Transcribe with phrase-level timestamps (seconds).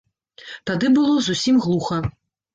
[0.69, 2.01] Тады было зусім глуха.